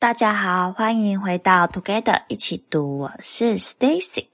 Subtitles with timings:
[0.00, 4.26] 大家好，欢迎回到 Together 一起读，我是 Stacy，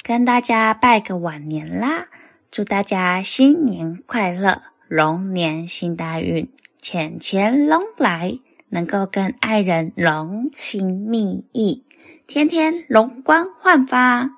[0.00, 2.06] 跟大家拜个晚年啦！
[2.52, 6.48] 祝大家新年快乐，龙年行大运，
[6.80, 8.38] 钱钱龙来，
[8.68, 11.84] 能够跟爱人浓情蜜意，
[12.28, 14.30] 天天容光焕发。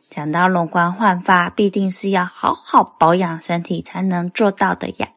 [0.00, 5.08] 讲到容光焕发，必定是要好好保养身体才能做到的呀。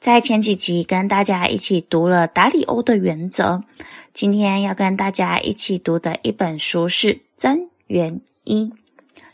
[0.00, 3.62] 在前几集跟大家一起读了达里欧的原则，
[4.14, 8.64] 今天要跟大家一起读的一本书是《增元一》，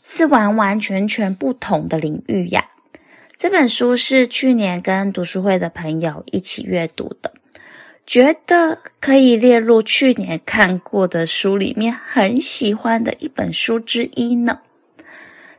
[0.03, 2.65] 是完完全全不同的领域呀。
[3.37, 7.33] 这本书是去年跟读书会的朋友一起阅读的，
[8.07, 14.61] 觉得可以列入去年看过的书里面很喜欢的一本书之一呢。《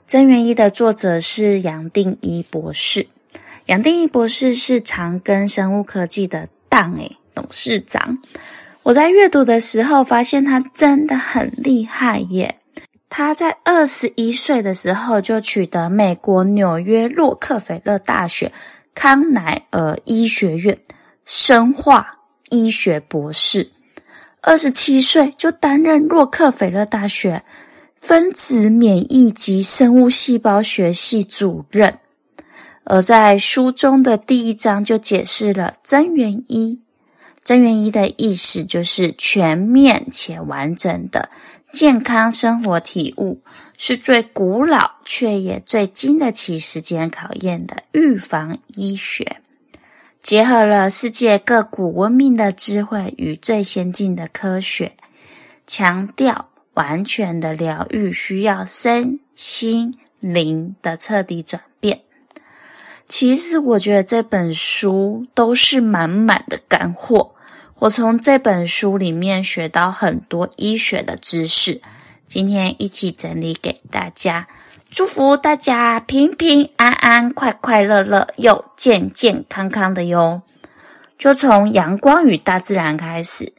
[0.08, 3.06] 增元一》的作者是杨定一博士。
[3.68, 8.18] 杨定一博士是长庚生物科技的当诶董事长。
[8.84, 12.60] 我在阅读的时候发现他真的很厉害耶！
[13.08, 18.52] 他在二十一岁的时候就取得美国纽约洛克菲勒大学
[18.94, 20.78] 康乃尔医学院
[21.24, 23.72] 生化医学博士，
[24.42, 27.42] 二十七岁就担任洛克菲勒大学
[27.96, 32.00] 分子免疫及生物细胞学系主任。
[32.86, 36.82] 而在书中的第一章就解释了“真元一
[37.44, 41.30] ”，“真元一”的意思就是全面且完整的
[41.72, 43.42] 健康生活体悟，
[43.78, 49.38] 是最古老却也最经得起时间考验的预防医学，
[50.22, 54.94] 结合了世界各古文明的智慧与最先进的科学，
[55.66, 61.73] 强调完全的疗愈需要身心灵的彻底转变。
[63.08, 67.32] 其实我觉得这本书都是满满的干货。
[67.80, 71.82] 我从这本书里面学到很多医学的知识，
[72.26, 74.48] 今天一起整理给大家，
[74.90, 80.42] 祝福大家平平安安、快快乐乐又健健康康的哟。
[81.18, 83.54] 就从阳光与大自然开始，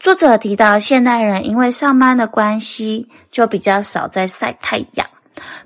[0.00, 5.06] 作者提到现代人因为上班的关系，就比较少在晒太阳。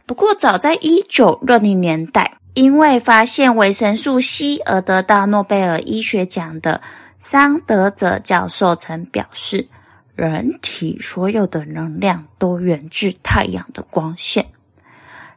[0.05, 6.81] 不过早在一九六零年代，因为发现维生素 C 而得到诺贝尔医学奖的
[7.19, 9.69] 桑德泽教授曾表示，
[10.17, 14.45] 人体所有的能量都源自太阳的光线，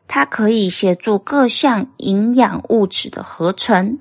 [0.08, 4.00] 它可以协助各项营养物质的合成。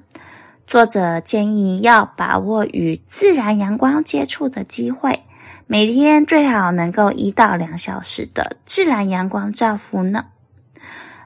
[0.67, 5.23] 作者建议要把握与自然阳光接触的机会，
[5.67, 10.25] 每天最好能够一到两小时的自然阳光照拂呢。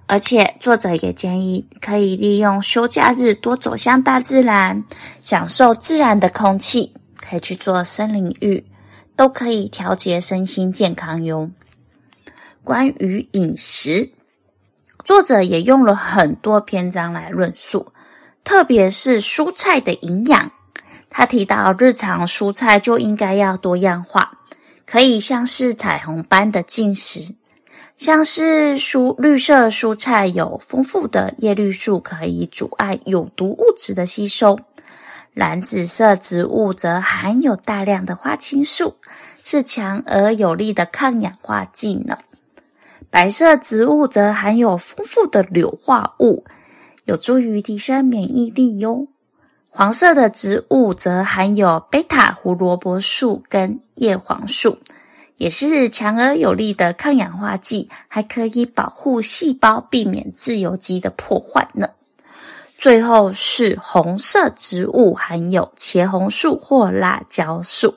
[0.09, 4.85] 而且，作者也建议可以利用休假日多走向大自然，
[5.21, 8.65] 享受自然的空气，可以去做森林浴，
[9.17, 11.51] 都可以调节身心健康哟。
[12.63, 14.13] 关于饮食，
[15.05, 17.93] 作者也用了很多篇章来论述，
[18.45, 20.53] 特别是蔬菜的营养。
[21.11, 24.31] 他提到，日常蔬菜就应该要多样化，
[24.85, 27.35] 可以像是彩虹般的进食。
[27.97, 34.55] 像是蔬绿色蔬菜有丰富的叶绿素，可以阻碍有毒物质的吸收；
[35.33, 38.97] 蓝紫色植物则含有大量的花青素，
[39.43, 42.19] 是强而有力的抗氧化剂呢。
[43.09, 46.45] 白色植物则含有丰富的硫化物，
[47.05, 49.09] 有助于提升免疫力哟。
[49.71, 54.79] 黄色的植物则含有贝塔胡萝卜素跟叶黄素。
[55.37, 61.89] 也是强而有力的抗氧化剂，还可以保护细胞，避免自由基的破坏呢。
[62.79, 67.95] 最后是红色植物，含有茄红素或辣椒素，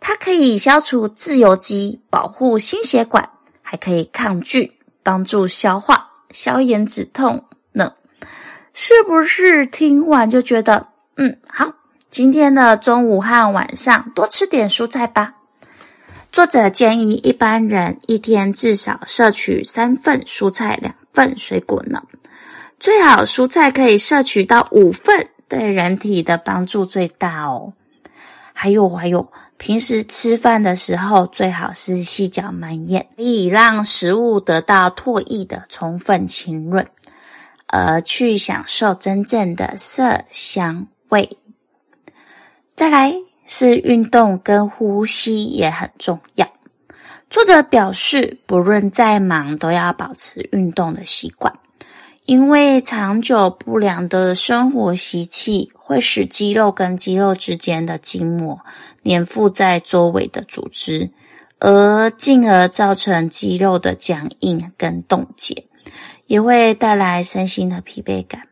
[0.00, 3.30] 它可以消除自由基，保护心血管，
[3.62, 4.72] 还可以抗菌，
[5.02, 7.94] 帮助消化、消炎止痛呢。
[8.72, 11.72] 是不是听完就觉得，嗯，好，
[12.10, 15.34] 今天的中午和晚上多吃点蔬菜吧？
[16.34, 22.02] 作者建议一般人一天至少摄取三份蔬菜，两份水果呢。
[22.80, 27.72] 最好蔬菜可以摄取到五份，对人体的帮助最大哦。
[28.52, 36.84] 还有还有，平时吃饭的时候最好是细嚼慢咽，可以让食物得到唾液的充分浸润，
[37.68, 41.38] 而去享受真正的色香味。
[42.74, 43.14] 再来。
[43.46, 46.48] 是运动跟呼吸也很重要。
[47.30, 51.52] 作者表示，不论再忙，都要保持运动的习惯，
[52.26, 58.60] 因为长久不良的生活习气会使肌肉跟肌肉之间的筋膜
[59.04, 61.10] 粘附在周围的组织，
[61.58, 65.66] 而进而造成肌肉的僵硬跟冻结，
[66.26, 68.42] 也会带来身心的疲惫感。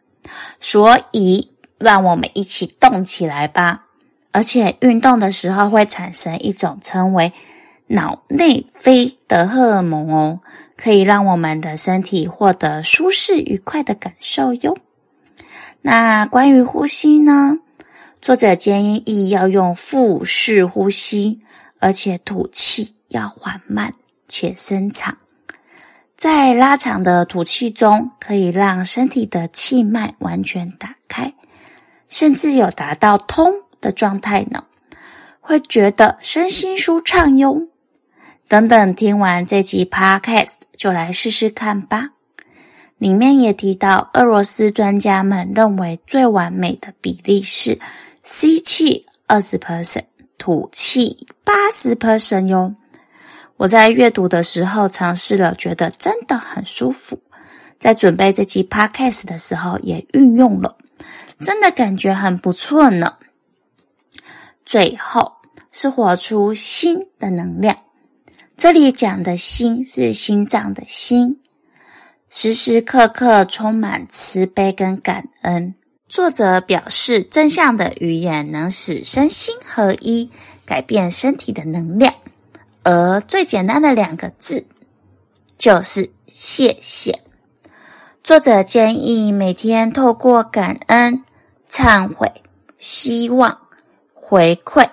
[0.58, 3.84] 所以，让我们一起动起来吧！
[4.32, 7.32] 而且，运动的时候会产生一种称为
[7.88, 10.40] 脑内啡的荷尔蒙哦，
[10.76, 14.76] 可以让我们的身体获得舒适愉快的感受哟。
[15.82, 17.58] 那关于呼吸呢？
[18.22, 21.42] 作者建议要用腹式呼吸，
[21.80, 23.92] 而且吐气要缓慢
[24.26, 25.18] 且深长。
[26.16, 31.34] 在拉长的吐气中，可以让身体的气脉完全打开，
[32.08, 33.52] 甚至有达到通
[33.82, 34.64] 的状态呢，
[35.40, 37.68] 会觉得身心舒畅哟。
[38.48, 42.10] 等等，听完这集 Podcast 就来试试看吧。
[42.98, 47.78] 里面也提到，俄罗斯专家们认为最完美的比例是
[48.22, 50.04] 吸气二十 percent，
[50.38, 52.74] 吐气八十 percent 哟。
[53.56, 57.18] 我在阅读的时候尝试了，觉得真的很舒服。
[57.78, 60.76] 在准备这集 Podcast 的时候也运用了，
[61.40, 63.14] 真的感觉很不错呢。
[64.72, 65.32] 最后
[65.70, 67.76] 是活出心的能量。
[68.56, 71.42] 这里讲的心是心脏的心，
[72.30, 75.74] 时时刻刻充满慈悲跟感恩。
[76.08, 80.30] 作者表示，正向的语言能使身心合一，
[80.64, 82.14] 改变身体的能量。
[82.82, 84.64] 而最简单的两个字
[85.58, 87.18] 就是谢谢。
[88.24, 91.22] 作者建议每天透过感恩、
[91.68, 92.32] 忏悔、
[92.78, 93.58] 希望、
[94.32, 94.88] 回馈，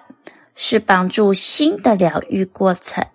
[0.53, 3.07] 是帮助新的疗愈过程。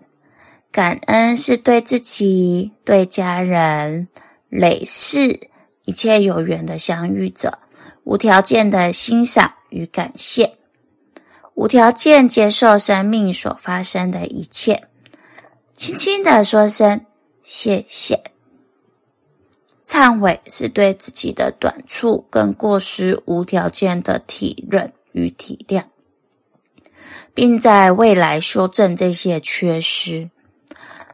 [0.72, 4.08] 感恩是对自己、对家人、
[4.48, 5.38] 累世
[5.84, 7.58] 一切有缘的相遇者，
[8.04, 10.56] 无条件的欣赏与感谢，
[11.52, 14.84] 无条件接受生命所发生的一切，
[15.76, 17.04] 轻轻的说声
[17.42, 18.18] 谢谢。
[19.84, 25.84] 忏悔是对自己的短处跟过失无条件的体认与体谅，
[27.34, 30.30] 并在未来修正这些缺失。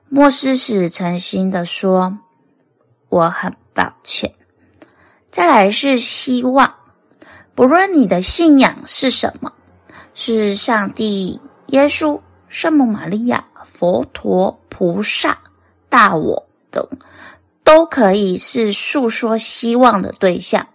[0.09, 2.19] 莫斯史诚心的说
[3.09, 4.35] ：“我很抱歉。”
[5.31, 6.75] 再来是希望，
[7.55, 9.53] 不论你的信仰是什么，
[10.15, 15.39] 是上帝、耶稣、圣母玛利亚、佛陀、菩萨、
[15.89, 16.85] 大我等，
[17.63, 20.67] 都可以是诉说希望的对象。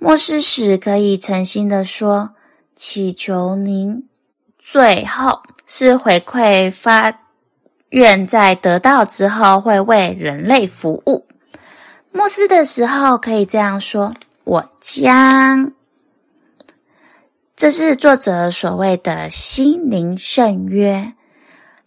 [0.00, 2.34] 莫斯史可以诚心的说
[2.74, 4.08] ：“祈求您。”
[4.60, 7.12] 最后是回馈发。
[7.88, 11.26] 愿在得到之后会为人类服务。
[12.12, 14.14] 牧师的时候可以这样说
[14.44, 15.72] ：“我将……”
[17.56, 21.14] 这是作者所谓的心灵圣约。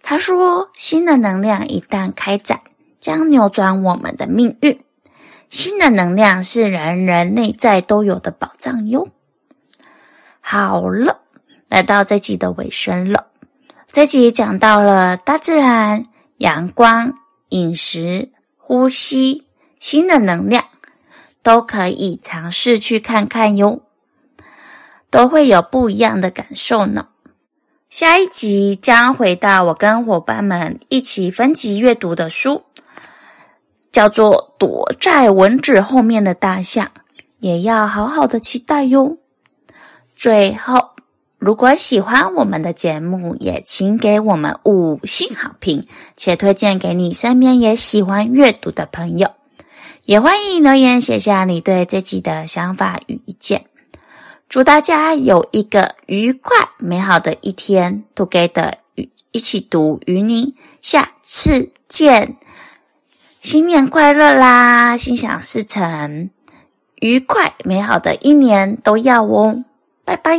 [0.01, 2.59] 他说：“新的能量一旦开展，
[2.99, 4.83] 将扭转我们的命运。
[5.49, 9.07] 新的能量是人人内在都有的宝藏哟。”
[10.41, 11.21] 好了，
[11.73, 13.25] 来到这集的尾声了。
[13.91, 16.03] 这集讲到了大自然、
[16.37, 17.15] 阳光、
[17.49, 19.47] 饮食、呼吸、
[19.79, 20.63] 新的能量，
[21.41, 23.81] 都可以尝试去看看哟，
[25.09, 27.07] 都会有不一样的感受呢。
[27.89, 32.62] 下一集将回到我跟伙伴们一起分级阅读的书，
[33.91, 36.86] 叫做《躲在蚊子后面的大象》，
[37.39, 39.17] 也要好好的期待哟。
[40.15, 40.92] 最后。
[41.43, 45.85] 如果喜欢我们的节目，也请给我们五星好评，
[46.15, 49.29] 且推荐给你身边也喜欢阅读的朋友。
[50.05, 53.65] 也欢迎留言写下你对这集的想法与意见。
[54.47, 58.71] 祝大家有一个愉快美好的一天！Together
[59.31, 62.38] 一起读，与你下次见。
[63.41, 64.95] 新年快乐啦！
[64.95, 66.29] 心想事成，
[67.01, 69.65] 愉快美好的一年都要哦！
[70.05, 70.38] 拜拜。